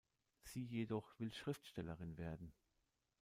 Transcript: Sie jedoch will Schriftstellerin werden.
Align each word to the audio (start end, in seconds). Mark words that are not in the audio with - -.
Sie 0.41 0.63
jedoch 0.63 1.13
will 1.19 1.31
Schriftstellerin 1.31 2.17
werden. 2.17 2.51